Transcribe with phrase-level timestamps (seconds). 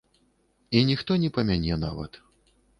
[0.71, 2.21] І ніхто не памяне нават.